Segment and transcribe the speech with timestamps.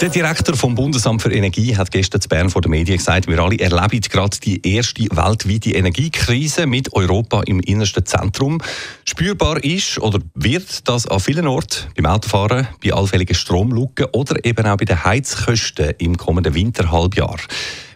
[0.00, 3.38] der Direktor vom Bundesamt für Energie hat gestern zu Bern vor den Medien gesagt, wir
[3.38, 8.60] alle erleben gerade die erste weltweite Energiekrise mit Europa im innersten Zentrum.
[9.04, 14.66] Spürbar ist oder wird das an vielen Orten beim Autofahren, bei allfälligen Stromlücken oder eben
[14.66, 17.38] auch bei den Heizkosten im kommenden Winterhalbjahr.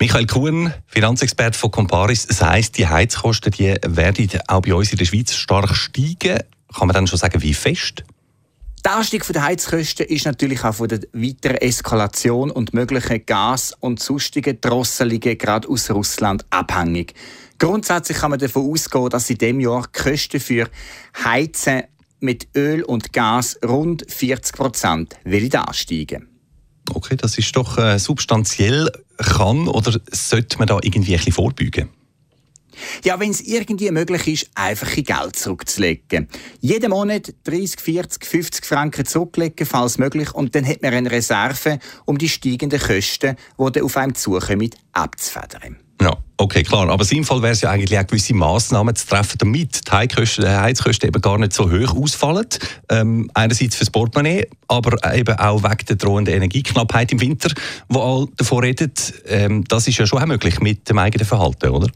[0.00, 5.04] Michael Kuhn, Finanzexperte von Comparis, heisst, die Heizkosten die werden auch bei uns in der
[5.04, 6.40] Schweiz stark steigen.
[6.76, 8.04] Kann man dann schon sagen, wie fest?
[8.84, 13.98] Der Anstieg der Heizkosten ist natürlich auch von der weiteren Eskalation und möglichen Gas- und
[13.98, 17.14] sonstigen Drosselungen gerade aus Russland abhängig.
[17.58, 20.68] Grundsätzlich kann man davon ausgehen, dass in diesem Jahr die Kosten für
[21.24, 21.84] Heizen
[22.20, 26.28] mit Öl und Gas rund 40 Prozent ansteigen.
[26.92, 28.90] Okay, das ist doch äh, substanziell.
[29.16, 31.88] Kann oder sollte man da irgendwie ein bisschen vorbeugen?
[33.04, 36.28] Ja, wenn es irgendwie möglich ist, einfach in Geld zurückzulegen.
[36.60, 41.78] Jeden Monat 30, 40, 50 Franken zurücklegen, falls möglich, und dann hat man eine Reserve,
[42.04, 45.78] um die steigenden Kosten, die dann auf einem zukommen, abzufedern.
[46.02, 46.88] Ja, okay, klar.
[46.90, 51.22] Aber sinnvoll wäre es ja eigentlich auch gewisse Massnahmen zu treffen, damit die Heizkosten, eben
[51.22, 52.46] gar nicht so hoch ausfallen.
[52.90, 57.50] Ähm, einerseits fürs Portemonnaie, aber eben auch wegen der drohenden Energieknappheit im Winter,
[57.88, 58.92] wo alle davor reden.
[59.26, 61.88] Ähm, das ist ja schon auch möglich mit dem eigenen Verhalten, oder?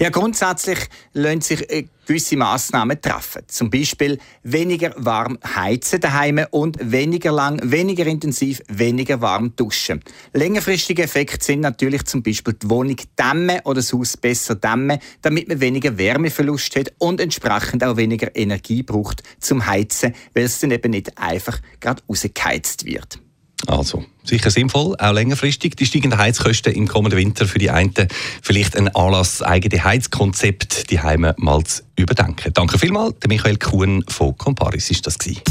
[0.00, 0.78] Ja, grundsätzlich
[1.12, 3.42] lassen sich äh, gewisse Massnahmen treffen.
[3.48, 10.00] Zum Beispiel weniger warm heizen daheim und weniger lang, weniger intensiv, weniger warm duschen.
[10.32, 15.48] Längerfristige Effekte sind natürlich zum Beispiel die Wohnung dämmen oder das Haus besser dämmen, damit
[15.48, 20.70] man weniger Wärmeverlust hat und entsprechend auch weniger Energie braucht zum Heizen, weil es dann
[20.70, 23.18] eben nicht einfach gerade rausgeheizt wird.
[23.66, 25.76] Also, sicher sinnvoll, auch längerfristig.
[25.76, 27.94] Die steigenden Heizkosten im kommenden Winter für die einen
[28.42, 32.52] vielleicht ein Anlass, eigene Heizkonzept die Heime mal zu überdenken.
[32.52, 35.42] Danke vielmals, der Michael Kuhn von Comparis ist das gewesen.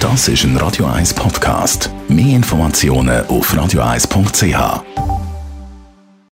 [0.00, 1.90] Das ist ein Radio 1 Podcast.
[2.08, 5.07] Mehr Informationen auf radio1.ch.